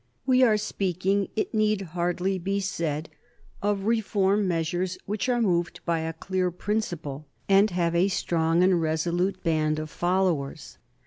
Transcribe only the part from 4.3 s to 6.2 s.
measures which are moved by a